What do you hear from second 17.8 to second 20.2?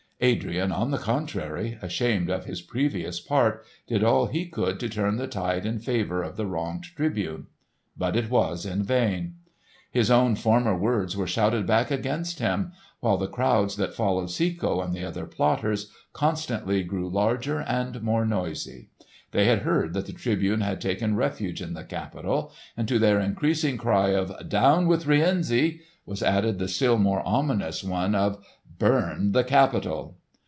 more noisy. They had heard that the